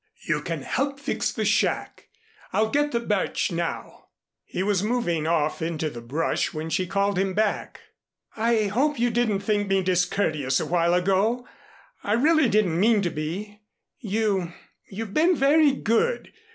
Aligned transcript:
"You 0.27 0.41
can 0.41 0.63
help 0.63 0.99
fix 0.99 1.31
the 1.31 1.45
shack. 1.45 2.07
I'll 2.53 2.71
get 2.71 2.91
the 2.91 2.99
birch 2.99 3.51
now." 3.51 4.07
He 4.45 4.63
was 4.63 4.81
moving 4.81 5.27
off 5.27 5.61
into 5.61 5.91
the 5.91 6.01
brush 6.01 6.55
when 6.55 6.71
she 6.71 6.87
called 6.87 7.19
him 7.19 7.35
back. 7.35 7.81
"I 8.35 8.63
hope 8.63 8.97
you 8.97 9.11
didn't 9.11 9.41
think 9.41 9.67
me 9.67 9.83
discourteous 9.83 10.59
awhile 10.59 10.95
ago. 10.95 11.47
I 12.03 12.13
really 12.13 12.49
didn't 12.49 12.79
mean 12.79 13.03
to 13.03 13.11
be. 13.11 13.59
You 13.99 14.53
you've 14.89 15.13
been 15.13 15.35
very 15.35 15.71
good. 15.71 16.33